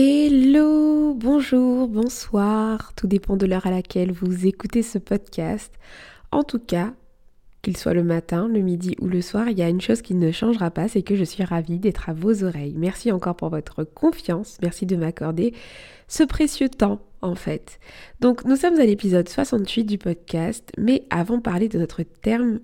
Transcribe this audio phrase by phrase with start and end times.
[0.00, 5.74] Hello, bonjour, bonsoir, tout dépend de l'heure à laquelle vous écoutez ce podcast.
[6.30, 6.92] En tout cas,
[7.62, 10.14] qu'il soit le matin, le midi ou le soir, il y a une chose qui
[10.14, 12.76] ne changera pas, c'est que je suis ravie d'être à vos oreilles.
[12.78, 15.52] Merci encore pour votre confiance, merci de m'accorder
[16.06, 17.78] ce précieux temps en fait.
[18.20, 22.60] Donc nous sommes à l'épisode 68 du podcast, mais avant de parler de notre thème,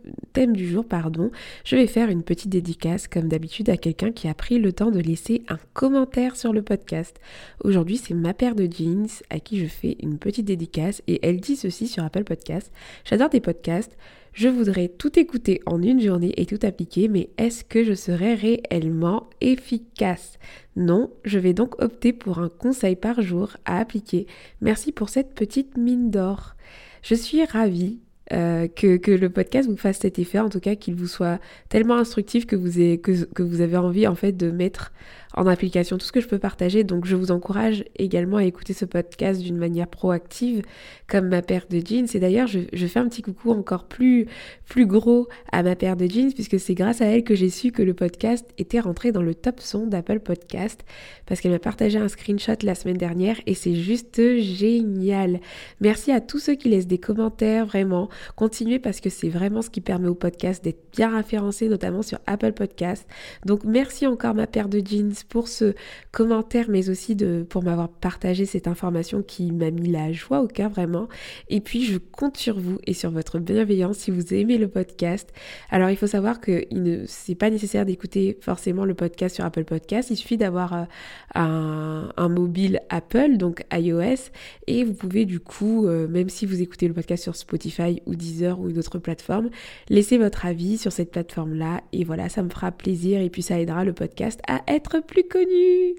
[0.52, 1.30] du jour, pardon,
[1.64, 4.90] je vais faire une petite dédicace comme d'habitude à quelqu'un qui a pris le temps
[4.90, 7.18] de laisser un commentaire sur le podcast.
[7.62, 11.40] Aujourd'hui c'est ma paire de jeans à qui je fais une petite dédicace et elle
[11.40, 12.72] dit ceci sur Apple Podcast.
[13.04, 13.96] J'adore tes podcasts.
[14.34, 18.34] Je voudrais tout écouter en une journée et tout appliquer, mais est-ce que je serai
[18.34, 20.40] réellement efficace?
[20.74, 24.26] Non, je vais donc opter pour un conseil par jour à appliquer.
[24.60, 26.56] Merci pour cette petite mine d'or.
[27.02, 28.00] Je suis ravie
[28.32, 31.38] euh, que, le podcast vous fasse cet effet, en tout cas qu'il vous soit
[31.68, 34.92] tellement instructif que vous, que vous avez envie en fait de mettre
[35.36, 36.84] en application tout ce que je peux partager.
[36.84, 40.62] Donc je vous encourage également à écouter ce podcast d'une manière proactive,
[41.08, 42.06] comme ma paire de jeans.
[42.14, 44.26] Et d'ailleurs, je, fais un petit coucou encore plus,
[44.68, 47.72] plus gros à ma paire de jeans, puisque c'est grâce à elle que j'ai su
[47.72, 50.84] que le podcast était rentré dans le top son d'Apple Podcast,
[51.26, 55.40] parce qu'elle m'a partagé un screenshot la semaine dernière et c'est juste génial.
[55.80, 58.08] Merci à tous ceux qui laissent des commentaires, vraiment.
[58.36, 62.18] Continuez parce que c'est vraiment ce qui permet au podcast d'être bien référencé, notamment sur
[62.26, 63.06] Apple Podcast.
[63.44, 65.74] Donc merci encore ma paire de jeans pour ce
[66.12, 70.48] commentaire, mais aussi de, pour m'avoir partagé cette information qui m'a mis la joie au
[70.48, 71.08] cœur vraiment.
[71.48, 75.32] Et puis je compte sur vous et sur votre bienveillance si vous aimez le podcast.
[75.70, 76.64] Alors il faut savoir que
[77.06, 80.10] c'est pas nécessaire d'écouter forcément le podcast sur Apple Podcast.
[80.10, 80.86] Il suffit d'avoir
[81.36, 84.30] euh, un, mobile Apple, donc iOS,
[84.66, 88.14] et vous pouvez du coup, euh, même si vous écoutez le podcast sur Spotify ou
[88.14, 89.50] Deezer ou une autre plateforme,
[89.88, 91.82] laisser votre avis sur cette plateforme-là.
[91.92, 95.13] Et voilà, ça me fera plaisir et puis ça aidera le podcast à être plus
[95.22, 95.94] connu.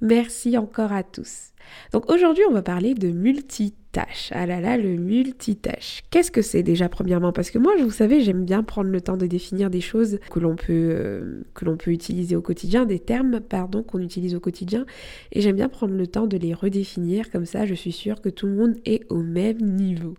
[0.00, 1.50] Merci encore à tous.
[1.92, 3.10] Donc aujourd'hui, on va parler de
[4.30, 6.02] Ah là là, le multitâche.
[6.10, 7.32] Qu'est-ce que c'est déjà premièrement?
[7.32, 10.40] Parce que moi, vous savez, j'aime bien prendre le temps de définir des choses que
[10.40, 14.86] l'on peut, euh, peut utiliser au quotidien, des termes, pardon, qu'on utilise au quotidien.
[15.32, 17.30] Et j'aime bien prendre le temps de les redéfinir.
[17.30, 20.14] Comme ça, je suis sûre que tout le monde est au même niveau.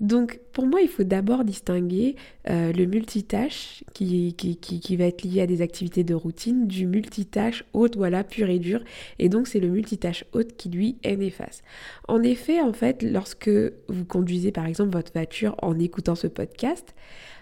[0.00, 2.16] Donc pour moi, il faut d'abord distinguer
[2.48, 6.66] euh, le multitâche qui, qui, qui, qui, va être lié à des activités de routine
[6.66, 8.82] du multitâche haute, voilà, pur et dur.
[9.18, 11.62] Et donc c'est le multitâche haute qui lui est néfaste.
[12.08, 13.50] En effet, en fait, lorsque
[13.88, 16.94] vous conduisez par exemple votre voiture en écoutant ce podcast,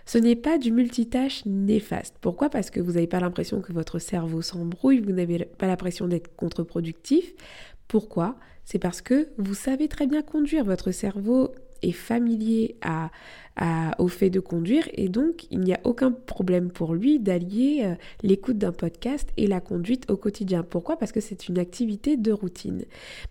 [0.06, 2.17] ce n'est pas du multitâche néfaste.
[2.21, 2.49] Pourquoi?
[2.49, 6.34] Parce que vous n'avez pas l'impression que votre cerveau s'embrouille, vous n'avez pas l'impression d'être
[6.34, 7.34] contre-productif.
[7.89, 8.37] Pourquoi?
[8.65, 10.65] C'est parce que vous savez très bien conduire.
[10.65, 11.53] Votre cerveau
[11.83, 12.77] est familier
[13.99, 17.95] au fait de conduire et donc il n'y a aucun problème pour lui d'allier euh,
[18.23, 20.62] l'écoute d'un podcast et la conduite au quotidien.
[20.62, 20.97] Pourquoi?
[20.97, 22.85] Parce que c'est une activité de routine.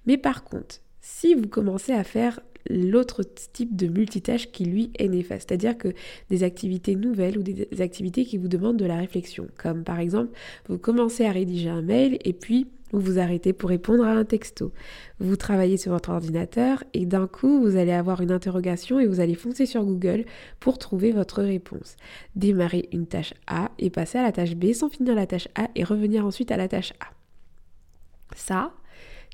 [0.05, 5.07] Mais par contre, si vous commencez à faire l'autre type de multitâche qui lui est
[5.07, 5.93] néfaste, c'est-à-dire que
[6.29, 10.37] des activités nouvelles ou des activités qui vous demandent de la réflexion, comme par exemple
[10.67, 14.25] vous commencez à rédiger un mail et puis vous vous arrêtez pour répondre à un
[14.25, 14.73] texto.
[15.19, 19.21] Vous travaillez sur votre ordinateur et d'un coup, vous allez avoir une interrogation et vous
[19.21, 20.25] allez foncer sur Google
[20.59, 21.95] pour trouver votre réponse.
[22.35, 25.69] Démarrer une tâche A et passer à la tâche B sans finir la tâche A
[25.75, 27.07] et revenir ensuite à la tâche A.
[28.35, 28.73] Ça,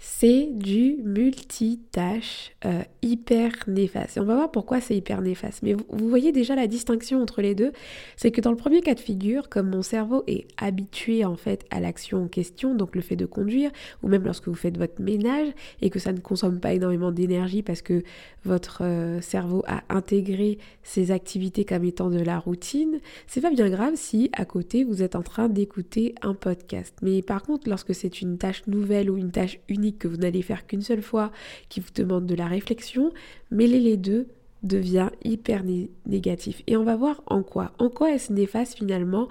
[0.05, 4.17] c'est du multitâche euh, hyper néfaste.
[4.17, 5.63] Et on va voir pourquoi c'est hyper néfaste.
[5.63, 7.71] Mais vous, voyez déjà la distinction entre les deux,
[8.17, 11.65] c'est que dans le premier cas de figure, comme mon cerveau est habitué en fait
[11.71, 13.71] à l'action en question, donc le fait de conduire,
[14.01, 15.47] ou même lorsque vous faites votre ménage
[15.81, 18.03] et que ça ne consomme pas énormément d'énergie parce que
[18.43, 23.69] votre euh, cerveau a intégré ces activités comme étant de la routine, c'est pas bien
[23.69, 26.93] grave si à côté vous êtes en train d'écouter un podcast.
[27.01, 30.41] Mais par contre, lorsque c'est une tâche nouvelle ou une tâche unique, que vous n'allez
[30.41, 31.31] faire qu'une seule fois,
[31.69, 33.11] qui vous demande de la réflexion,
[33.51, 34.27] mêler les deux
[34.63, 35.63] devient hyper
[36.05, 36.63] négatif.
[36.67, 37.73] Et on va voir en quoi.
[37.79, 39.27] En quoi est-ce néfaste finalement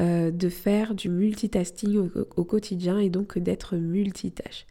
[0.00, 4.66] euh, de faire du multitasking au, quotidien et donc d'être multitâche?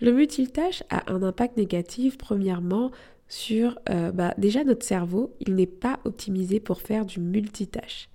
[0.00, 2.90] Le multitâche a un impact négatif premièrement
[3.26, 8.10] sur euh, bah, déjà notre cerveau, il n'est pas optimisé pour faire du multitâche.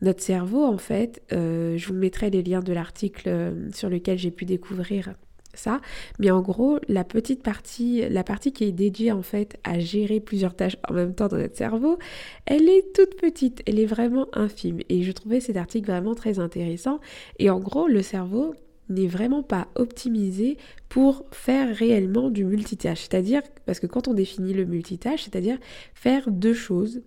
[0.00, 4.30] Notre cerveau, en fait, euh, je vous mettrai les liens de l'article sur lequel j'ai
[4.30, 5.14] pu découvrir
[5.56, 5.80] ça.
[6.18, 10.20] Mais en gros, la petite partie, la partie qui est dédiée en fait à gérer
[10.20, 11.98] plusieurs tâches en même temps dans notre cerveau,
[12.46, 14.80] elle est toute petite, elle est vraiment infime.
[14.88, 17.00] Et je trouvais cet article vraiment très intéressant.
[17.38, 18.54] Et en gros, le cerveau
[18.88, 20.58] n'est vraiment pas optimisé
[20.88, 23.00] pour faire réellement du multitâche.
[23.00, 25.58] C'est-à-dire, parce que quand on définit le multitâche, c'est-à-dire
[25.94, 27.00] faire deux choses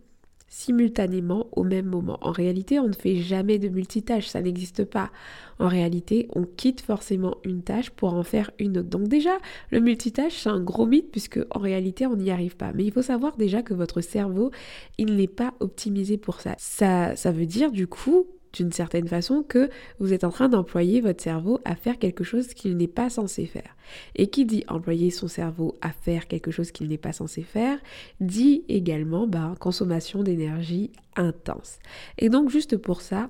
[0.48, 2.18] simultanément au même moment.
[2.22, 5.12] En réalité, on ne fait jamais de multitâche, ça n'existe pas.
[5.60, 8.90] En réalité, on quitte forcément une tâche pour en faire une autre.
[8.90, 9.38] Donc déjà,
[9.72, 12.72] le multitâche, c'est un gros mythe puisque en réalité, on n'y arrive pas.
[12.74, 14.52] Mais il faut savoir déjà que votre cerveau,
[14.98, 16.56] il n'est pas optimisé pour ça.
[16.58, 21.02] Ça, ça veut dire du coup d'une certaine façon que vous êtes en train d'employer
[21.02, 23.76] votre cerveau à faire quelque chose qu'il n'est pas censé faire.
[24.16, 27.80] Et qui dit employer son cerveau à faire quelque chose qu'il n'est pas censé faire,
[28.20, 31.80] dit également bah, consommation d'énergie intense.
[32.18, 33.30] Et donc juste pour ça,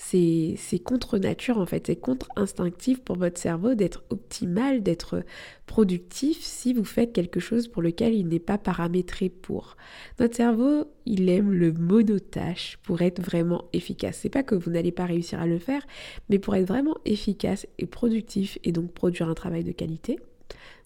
[0.00, 5.24] c'est contre nature en fait, c'est contre-instinctif pour votre cerveau d'être optimal, d'être
[5.66, 9.76] productif si vous faites quelque chose pour lequel il n'est pas paramétré pour.
[10.20, 14.20] Notre cerveau, il aime le monotâche pour être vraiment efficace.
[14.22, 15.84] C'est pas que vous n'allez pas réussir à le faire,
[16.30, 20.20] mais pour être vraiment efficace et productif et donc produire un travail de qualité,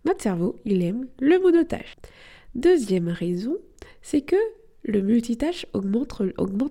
[0.07, 1.97] notre cerveau, il aime le monotâche.
[2.55, 3.57] Deuxième raison,
[4.01, 4.37] c'est que
[4.85, 6.21] le multitâche augmente,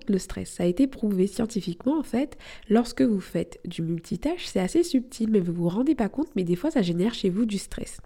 [0.08, 0.50] le stress.
[0.50, 2.36] Ça a été prouvé scientifiquement en fait.
[2.68, 6.44] Lorsque vous faites du multitâche, c'est assez subtil, mais vous vous rendez pas compte, mais
[6.44, 8.00] des fois ça génère chez vous du stress.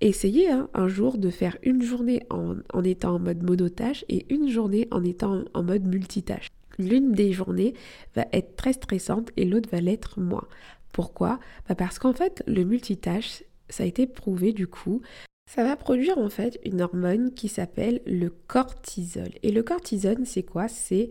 [0.00, 4.26] Essayez hein, un jour de faire une journée en, en, étant en mode monotâche et
[4.32, 6.48] une journée en étant en mode multitâche.
[6.78, 7.74] L'une des journées
[8.14, 10.46] va être très stressante et l'autre va l'être moins.
[10.92, 11.38] Pourquoi?
[11.68, 15.02] Bah Parce qu'en fait, le multitâche, ça a été prouvé du coup,
[15.46, 19.30] ça va produire en fait une hormone qui s'appelle le cortisol.
[19.42, 20.68] Et le cortisol, c'est quoi?
[20.68, 21.10] C'est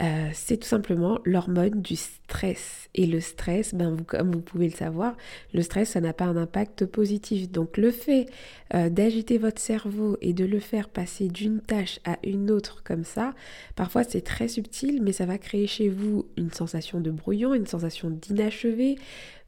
[0.00, 2.88] euh, c'est tout simplement l'hormone du stress.
[2.94, 5.16] Et le stress, ben comme vous pouvez le savoir,
[5.52, 7.50] le stress, ça n'a pas un impact positif.
[7.50, 8.26] Donc le fait
[8.74, 13.04] euh, d'agiter votre cerveau et de le faire passer d'une tâche à une autre comme
[13.04, 13.34] ça,
[13.76, 17.66] parfois c'est très subtil, mais ça va créer chez vous une sensation de brouillon, une
[17.66, 18.96] sensation d'inachevé.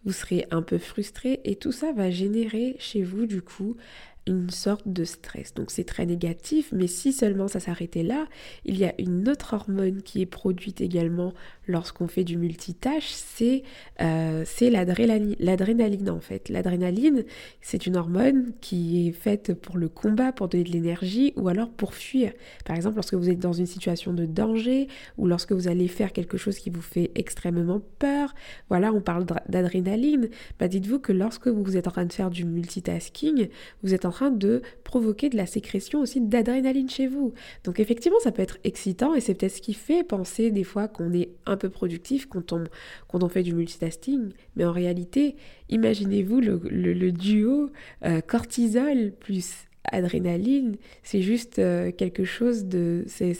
[0.04, 3.76] Vous serez un peu frustré et tout ça va générer chez vous du coup
[4.26, 5.54] une sorte de stress.
[5.54, 8.26] Donc c'est très négatif, mais si seulement ça s'arrêtait là,
[8.64, 11.34] il y a une autre hormone qui est produite également
[11.66, 13.62] lorsqu'on fait du multitâche, c'est
[14.00, 16.48] euh, l'adrénaline en fait.
[16.48, 17.24] L'adrénaline,
[17.60, 21.70] c'est une hormone qui est faite pour le combat, pour donner de l'énergie ou alors
[21.70, 22.32] pour fuir.
[22.64, 24.88] Par exemple, lorsque vous êtes dans une situation de danger
[25.18, 28.34] ou lorsque vous allez faire quelque chose qui vous fait extrêmement peur,
[28.68, 30.28] voilà, on parle d'adrénaline.
[30.58, 33.48] Bah, dites-vous que lorsque vous êtes en train de faire du multitasking,
[33.82, 37.34] vous êtes en train de provoquer de la sécrétion aussi d'adrénaline chez vous.
[37.64, 40.86] Donc effectivement, ça peut être excitant et c'est peut-être ce qui fait penser des fois
[40.86, 44.30] qu'on est un peu productif quand on, fait du multitasking.
[44.54, 45.34] Mais en réalité,
[45.68, 47.70] imaginez-vous le, duo
[48.04, 53.04] euh, cortisol plus adrénaline, c'est juste euh, quelque chose de...
[53.06, 53.36] C'est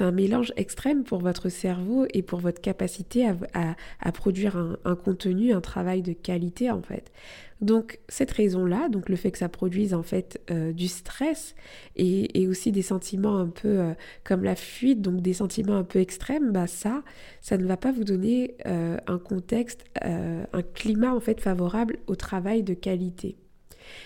[0.00, 5.60] un, mélange extrême pour votre cerveau et pour votre capacité à, produire un, contenu, un
[5.60, 7.10] travail de qualité en fait.
[7.60, 11.54] Donc cette raison-là, donc le fait que ça produise en fait euh, du stress
[11.96, 13.92] et, aussi des sentiments un peu euh,
[14.24, 17.02] comme la fuite, donc des sentiments un peu extrêmes, bah ça,
[17.42, 22.62] ça ne va pas vous donner un contexte, un climat en fait favorable au travail
[22.62, 23.36] de qualité.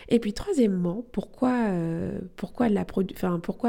[0.08, 2.18] Et puis troisièmement, pourquoi, euh,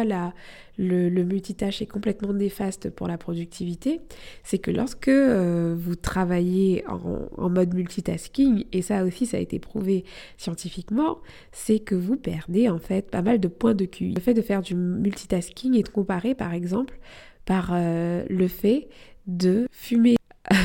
[0.05, 0.33] la,
[0.77, 4.01] le, multitâche est complètement néfaste pour la productivité
[4.43, 9.59] C'est que lorsque euh, vous travaillez en, mode multitasking, et ça aussi ça a été
[9.59, 10.03] prouvé
[10.37, 11.19] scientifiquement,
[11.51, 14.13] c'est que vous perdez en fait pas mal de points de QI.
[14.13, 16.99] Le fait de faire du multitasking est comparé par exemple
[17.45, 18.89] par euh, le fait
[19.27, 20.15] de fumer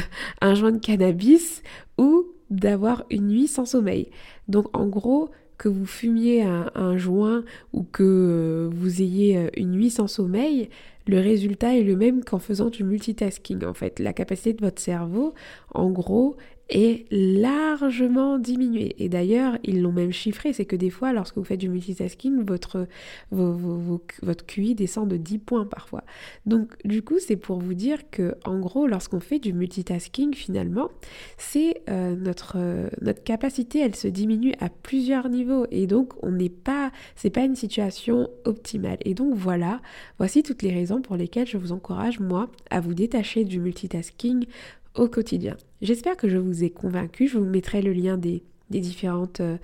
[0.40, 1.62] un joint de cannabis
[1.98, 4.10] ou d'avoir une nuit sans sommeil.
[4.48, 5.30] Donc en gros,
[5.60, 10.70] que vous fumiez un, joint ou que euh, vous ayez euh, une nuit sans sommeil,
[11.06, 13.66] le résultat est le même qu'en faisant du multitasking.
[13.66, 15.34] En fait, la capacité de votre cerveau,
[15.74, 16.36] en gros,
[16.70, 18.94] est largement diminué.
[18.98, 22.44] Et d'ailleurs, ils l'ont même chiffré, c'est que des fois, lorsque vous faites du multitasking,
[22.44, 22.86] votre,
[23.30, 26.04] votre QI descend de 10 points parfois.
[26.46, 30.90] Donc, du coup, c'est pour vous dire que, en gros, lorsqu'on fait du multitasking, finalement,
[31.38, 32.56] c'est euh, notre,
[33.02, 35.66] notre capacité, elle se diminue à plusieurs niveaux.
[35.70, 38.98] Et donc, on n'est pas, c'est pas une situation optimale.
[39.04, 39.80] Et donc, voilà,
[40.18, 44.46] voici toutes les raisons pour lesquelles je vous encourage, moi, à vous détacher du multitasking
[44.94, 45.56] au quotidien.
[45.82, 47.28] J'espère que je vous ai convaincu.
[47.28, 49.56] Je vous mettrai le lien des, différentes, euh,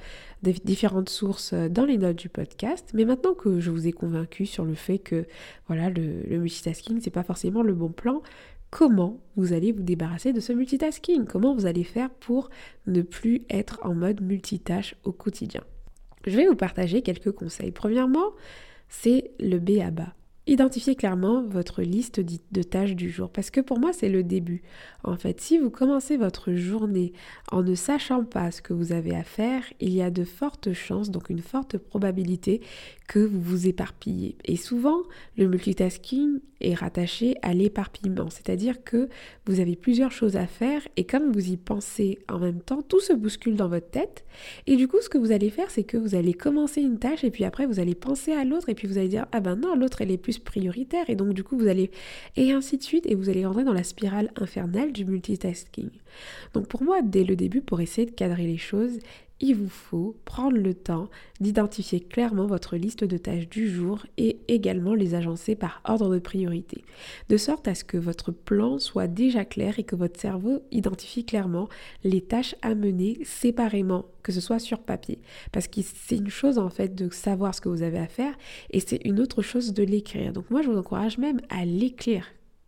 [0.43, 2.91] différentes sources euh, dans les notes du podcast.
[2.95, 5.27] Mais maintenant que je vous ai convaincu sur le fait que
[5.67, 8.23] voilà, le, le multitasking, c'est pas forcément le bon plan,
[8.71, 12.51] comment vous allez vous débarrasser de ce multitasking, comment vous allez faire pour
[12.87, 15.63] ne plus être en mode multitâche au quotidien?
[16.27, 17.71] Je vais vous partager quelques conseils.
[17.71, 18.33] Premièrement,
[18.89, 20.13] c'est le B à bas.
[20.49, 24.63] Identifiez clairement votre liste de tâches du jour parce que pour moi c'est le début.
[25.03, 27.13] En fait, si vous commencez votre journée
[27.51, 30.73] en ne sachant pas ce que vous avez à faire, il y a de fortes
[30.73, 32.61] chances, donc une forte probabilité
[33.09, 34.37] que vous vous éparpillez.
[34.45, 35.03] Et souvent,
[35.37, 39.09] le multitasking est rattaché à l'éparpillement, c'est-à-dire que
[39.47, 43.01] vous avez plusieurs choses à faire et comme vous y pensez en même temps, tout
[43.01, 44.25] se bouscule dans votre tête.
[44.67, 47.25] Et du coup, ce que vous allez faire, c'est que vous allez commencer une tâche
[47.25, 49.57] et puis après, vous allez penser à l'autre et puis vous allez dire, ah ben
[49.57, 51.09] non, l'autre, elle est plus prioritaire.
[51.09, 51.91] Et donc, du coup, vous allez...
[52.37, 55.91] Et ainsi de suite, et vous allez rentrer dans la spirale infernale du multitasking.
[56.55, 58.99] Donc, pour moi, dès le début, pour essayer de cadrer les choses,
[59.41, 61.09] il vous faut prendre le temps
[61.41, 66.19] d'identifier clairement votre liste de tâches du jour et également les agencer par ordre de
[66.19, 66.85] priorité,
[67.29, 71.25] de sorte à ce que votre plan soit déjà clair et que votre cerveau identifie
[71.25, 71.69] clairement
[72.03, 75.21] les tâches à mener séparément, que ce soit sur papier.
[75.53, 78.35] Parce que c'est une chose en fait de savoir ce que vous avez à faire
[78.71, 80.33] et c'est une autre chose de l'écrire.
[80.33, 82.27] Donc moi je vous encourage même à l'écrire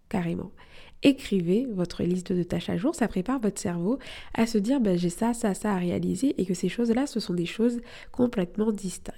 [0.08, 0.52] carrément.
[1.02, 3.98] Écrivez votre liste de tâches à jour, ça prépare votre cerveau
[4.34, 7.20] à se dire ben, j'ai ça, ça, ça à réaliser et que ces choses-là, ce
[7.20, 9.16] sont des choses complètement distinctes.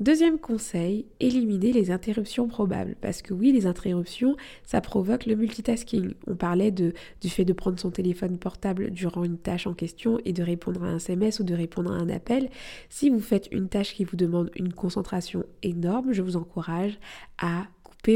[0.00, 2.94] Deuxième conseil, éliminez les interruptions probables.
[3.00, 6.14] Parce que oui, les interruptions, ça provoque le multitasking.
[6.28, 6.92] On parlait du
[7.28, 10.86] fait de prendre son téléphone portable durant une tâche en question et de répondre à
[10.86, 12.48] un SMS ou de répondre à un appel.
[12.88, 16.96] Si vous faites une tâche qui vous demande une concentration énorme, je vous encourage
[17.38, 17.66] à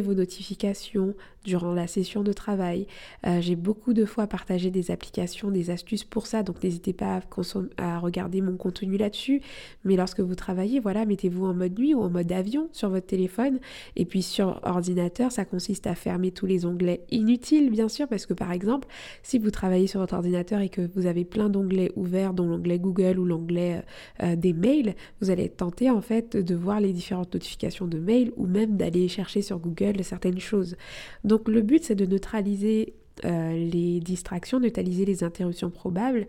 [0.00, 1.14] vos notifications
[1.44, 2.86] durant la session de travail.
[3.26, 7.20] Euh, j'ai beaucoup de fois partagé des applications, des astuces pour ça, donc n'hésitez pas
[7.78, 9.42] à, regarder mon contenu là-dessus.
[9.84, 13.06] Mais lorsque vous travaillez, voilà, mettez-vous en mode nuit ou en mode avion sur votre
[13.06, 13.58] téléphone.
[13.96, 18.26] Et puis sur ordinateur, ça consiste à fermer tous les onglets inutiles, bien sûr, parce
[18.26, 18.88] que par exemple,
[19.22, 22.78] si vous travaillez sur votre ordinateur et que vous avez plein d'onglets ouverts, dont l'onglet
[22.78, 23.82] Google ou l'onglet
[24.22, 27.86] euh, euh, des mails, vous allez être tenté en fait de voir les différentes notifications
[27.86, 30.76] de mails ou même d'aller chercher sur Google certaines choses.
[31.48, 36.26] Le but c'est de neutraliser euh, les distractions, neutraliser les interruptions probables.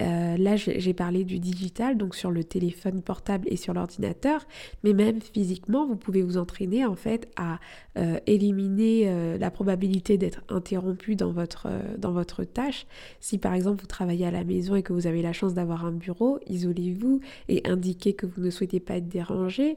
[0.00, 4.46] Euh, là, j'ai parlé du digital, donc sur le téléphone portable et sur l'ordinateur,
[4.84, 7.58] mais même physiquement, vous pouvez vous entraîner en fait à
[7.98, 12.86] euh, éliminer la probabilité d'être interrompu dans votre, dans votre tâche.
[13.20, 15.84] Si par exemple vous travaillez à la maison et que vous avez la chance d'avoir
[15.84, 19.76] un bureau, isolez-vous et indiquez que vous ne souhaitez pas être dérangé,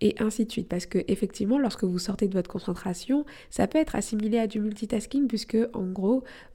[0.00, 0.68] et ainsi de suite.
[0.68, 4.60] Parce que effectivement, lorsque vous sortez de votre concentration, ça peut être assimilé à du
[4.60, 6.01] multitasking, puisque en gros,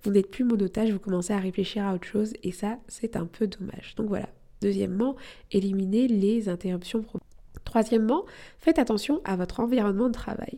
[0.04, 3.26] vous n'êtes plus monotage, vous commencez à réfléchir à autre chose et ça, c'est un
[3.26, 3.96] peu dommage.
[3.96, 4.30] Donc voilà.
[4.62, 5.16] Deuxièmement,
[5.52, 7.06] éliminez les interruptions
[7.68, 8.24] Troisièmement,
[8.60, 10.58] faites attention à votre environnement de travail.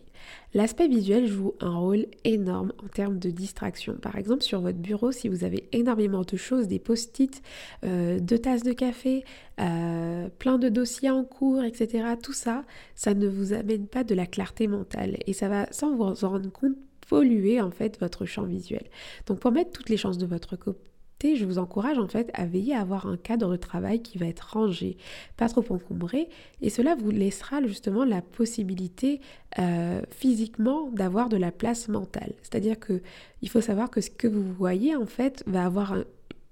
[0.54, 3.96] L'aspect visuel joue un rôle énorme en termes de distraction.
[3.96, 7.42] Par exemple, sur votre bureau, si vous avez énormément de choses, des post-it,
[7.84, 9.24] euh, deux tasses de café,
[9.60, 14.14] euh, plein de dossiers en cours, etc., tout ça, ça ne vous amène pas de
[14.14, 15.18] la clarté mentale.
[15.26, 16.78] Et ça va, sans vous en rendre compte,
[17.10, 18.86] polluer en fait votre champ visuel.
[19.26, 22.46] Donc pour mettre toutes les chances de votre côté, je vous encourage en fait à
[22.46, 24.96] veiller à avoir un cadre de travail qui va être rangé,
[25.36, 26.30] pas trop encombré,
[26.62, 29.20] et cela vous laissera justement la possibilité
[29.58, 32.34] euh, physiquement d'avoir de la place mentale.
[32.44, 33.02] C'est-à-dire que
[33.42, 36.06] il faut savoir que ce que vous voyez en fait va avoir un,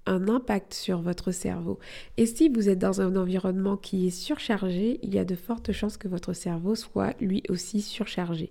[0.08, 1.78] un impact sur votre cerveau.
[2.16, 5.72] Et si vous êtes dans un environnement qui est surchargé, il y a de fortes
[5.72, 8.50] chances que votre cerveau soit lui aussi surchargé.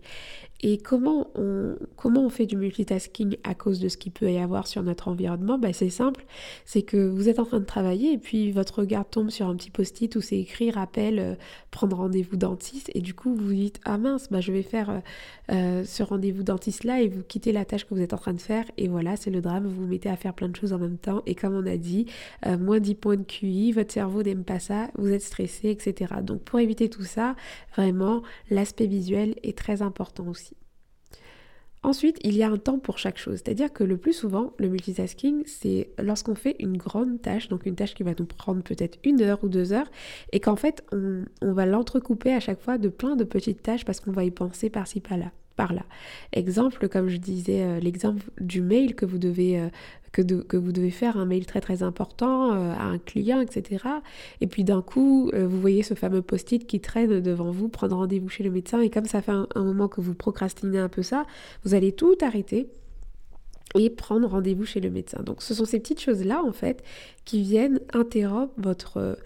[0.62, 4.40] Et comment on, comment on fait du multitasking à cause de ce qu'il peut y
[4.40, 5.60] avoir sur notre environnement?
[5.60, 6.26] Ben C'est simple,
[6.66, 9.56] c'est que vous êtes en train de travailler et puis votre regard tombe sur un
[9.56, 11.36] petit post-it où c'est écrit rappel, euh,
[11.70, 15.00] prendre rendez-vous dentiste et du coup vous dites ah mince, bah, je vais faire euh,
[15.52, 18.34] euh, ce rendez-vous dentiste là et vous quittez la tâche que vous êtes en train
[18.34, 20.74] de faire et voilà c'est le drame, vous vous mettez à faire plein de choses
[20.74, 22.08] en même temps et comme on a dit,
[22.60, 26.16] moins 10 points de QI, votre cerveau n'aime pas ça, vous êtes stressé, etc.
[26.24, 27.36] Donc pour éviter tout ça,
[27.76, 30.47] vraiment l'aspect visuel est très important aussi.
[31.84, 34.68] Ensuite, il y a un temps pour chaque chose, c'est-à-dire que le plus souvent, le
[34.68, 38.98] multitasking, c'est lorsqu'on fait une grande tâche, donc une tâche qui va nous prendre peut-être
[39.04, 39.90] une heure ou deux heures,
[40.32, 44.00] et qu'en fait, on, va l'entrecouper à chaque fois de plein de petites tâches parce
[44.00, 45.84] qu'on va y penser par-ci par-là par là.
[46.32, 49.68] Exemple, comme je disais, euh, l'exemple du mail que vous devez euh,
[50.14, 53.84] que, vous devez faire un mail très très important euh, à un client, etc.
[54.40, 58.30] Et puis d'un coup, vous voyez ce fameux post-it qui traîne devant vous, prendre rendez-vous
[58.30, 61.26] chez le médecin, et comme ça fait un, moment que vous procrastinez un peu ça,
[61.64, 62.68] vous allez tout arrêter
[63.76, 65.22] et prendre rendez-vous chez le médecin.
[65.22, 66.84] Donc ce sont ces petites choses-là, en fait,
[67.26, 69.18] qui viennent interrompre votre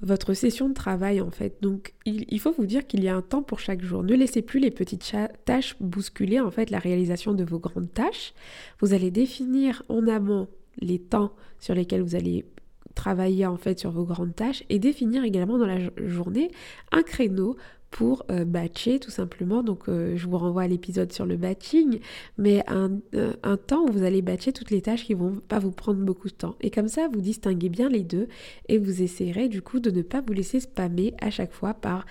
[0.00, 1.56] votre session de travail en fait.
[1.60, 4.02] Donc il, faut vous dire qu'il y a un temps pour chaque jour.
[4.02, 5.12] Ne laissez plus les petites
[5.44, 8.32] tâches bousculer en fait la réalisation de vos grandes tâches.
[8.80, 10.48] Vous allez définir en amont
[10.80, 12.44] les temps sur lesquels vous allez
[12.94, 16.50] travailler en fait sur vos grandes tâches et définir également dans la journée
[16.90, 17.56] un créneau
[17.90, 19.62] pour euh, batcher tout simplement.
[19.62, 22.00] Donc euh, je vous renvoie à l'épisode sur le batching,
[22.36, 25.72] mais un, euh, temps où vous allez batcher toutes les tâches qui vont pas vous
[25.72, 26.56] prendre beaucoup de temps.
[26.60, 28.28] Et comme ça, vous distinguez bien les deux
[28.68, 32.06] et vous essayerez du coup de ne pas vous laisser spammer à chaque fois par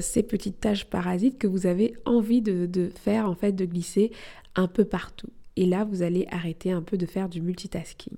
[0.00, 4.12] ces petites tâches parasites que vous avez envie de faire en fait, de glisser
[4.54, 5.28] un peu partout.
[5.56, 8.16] Et là, vous allez arrêter un peu de faire du multitasking.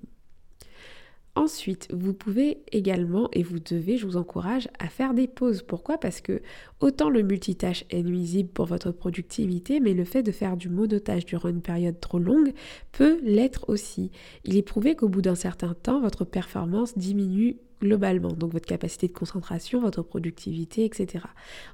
[1.35, 5.63] Ensuite, vous pouvez également, et vous devez, je vous encourage à faire des pauses.
[5.63, 5.97] Pourquoi?
[5.97, 6.41] Parce que
[6.79, 11.25] autant le multitâche est nuisible pour votre productivité, mais le fait de faire du monotage
[11.25, 12.53] durant une période trop longue
[12.93, 14.11] peut l'être aussi.
[14.45, 19.07] Il est prouvé qu'au bout d'un certain temps, votre performance diminue globalement, donc votre capacité
[19.07, 21.25] de concentration, votre productivité, etc.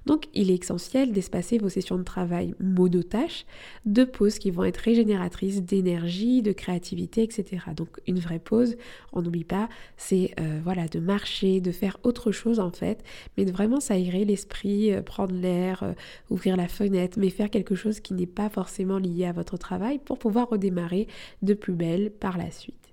[0.06, 3.46] Donc il est essentiel d'espacer vos sessions de travail monotaches
[3.86, 7.64] de pauses qui vont être régénératrices d'énergie, de créativité, etc.
[7.76, 8.76] Donc une vraie pause,
[9.14, 13.04] on n'oublie pas, c'est euh, voilà de marcher, de faire autre chose en fait,
[13.38, 15.94] mais de vraiment s'aérer l'esprit, euh, prendre l'air, euh,
[16.30, 20.00] ouvrir la fenêtre, mais faire quelque chose qui n'est pas forcément lié à votre travail
[20.00, 21.08] pour pouvoir redémarrer
[21.42, 22.91] de plus belle par la suite.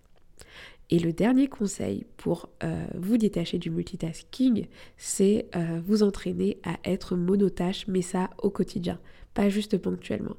[0.91, 6.79] Et le dernier conseil pour euh, vous détacher du multitasking, c'est euh, vous entraîner à
[6.85, 8.99] être monotâche, mais ça au quotidien,
[9.35, 10.37] pas juste ponctuellement.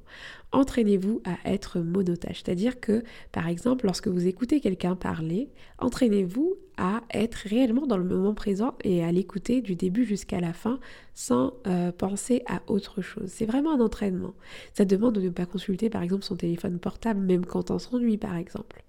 [0.52, 7.04] Entraînez-vous à être monotâche, c'est-à-dire que par exemple lorsque vous écoutez quelqu'un parler, entraînez-vous à
[7.14, 10.80] être réellement dans le moment présent et à l'écouter du début jusqu'à la fin
[11.14, 13.28] sans euh, penser à autre chose.
[13.28, 14.34] C'est vraiment un entraînement.
[14.74, 18.18] Ça demande de ne pas consulter par exemple son téléphone portable même quand on s'ennuie
[18.18, 18.84] par exemple.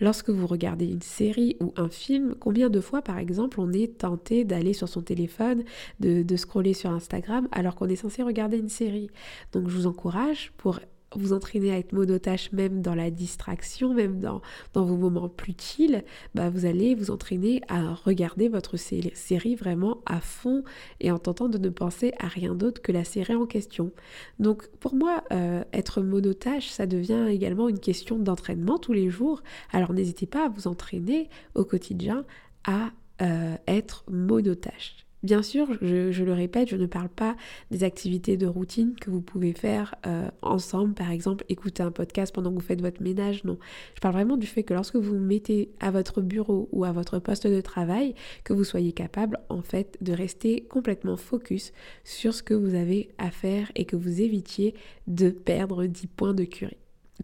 [0.00, 3.98] Lorsque vous regardez une série ou un film, combien de fois par exemple on est
[3.98, 5.64] tenté d'aller sur son téléphone,
[6.00, 9.10] de, scroller sur Instagram alors qu'on est censé regarder une série?
[9.52, 10.80] Donc je vous encourage pour
[11.16, 14.40] vous entraîner à être monotache même dans la distraction, même dans,
[14.74, 16.04] vos moments plus chill,
[16.34, 20.64] bah vous allez vous entraîner à regarder votre série vraiment à fond
[21.00, 23.92] et en tentant de ne penser à rien d'autre que la série en question.
[24.38, 29.42] Donc pour moi, euh, être monotache, ça devient également une question d'entraînement tous les jours.
[29.72, 32.24] Alors n'hésitez pas à vous entraîner au quotidien
[32.64, 35.06] à euh, être monotache.
[35.22, 37.36] Bien sûr, je, le répète, je ne parle pas
[37.70, 42.34] des activités de routine que vous pouvez faire euh, ensemble, par exemple écouter un podcast
[42.34, 43.56] pendant que vous faites votre ménage, non.
[43.94, 46.90] Je parle vraiment du fait que lorsque vous vous mettez à votre bureau ou à
[46.90, 52.34] votre poste de travail, que vous soyez capable en fait de rester complètement focus sur
[52.34, 54.74] ce que vous avez à faire et que vous évitiez
[55.06, 56.76] de perdre 10 points de QI.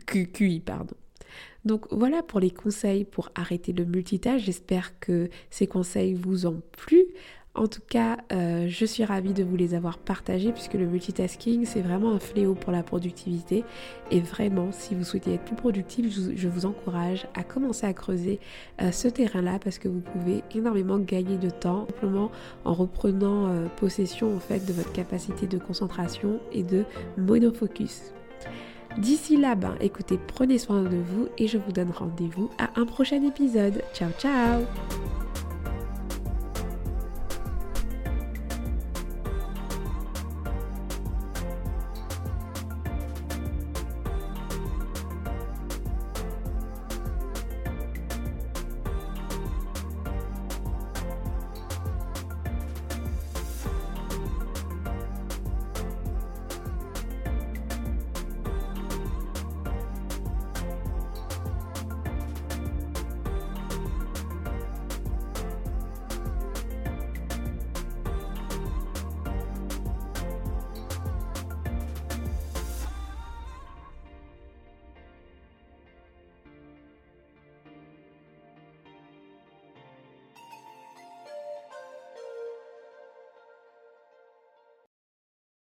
[0.06, 0.94] QI pardon.
[1.64, 4.42] Donc voilà pour les conseils pour arrêter le multitâche.
[4.42, 7.04] J'espère que ces conseils vous ont plu.
[7.59, 11.64] En tout cas, euh, je suis ravie de vous les avoir partagés puisque le multitasking,
[11.64, 13.64] c'est vraiment un fléau pour la productivité.
[14.12, 18.38] Et vraiment, si vous souhaitez être plus productif, je vous encourage à commencer à creuser
[18.81, 22.31] euh, ce terrain-là parce que vous pouvez énormément gagner de temps simplement
[22.64, 26.85] en reprenant euh, possession en fait de votre capacité de concentration et de
[27.16, 28.12] monofocus.
[28.99, 32.87] D'ici là, ben, écoutez, prenez soin de vous et je vous donne rendez-vous à un
[32.87, 33.83] prochain épisode.
[33.92, 34.62] Ciao ciao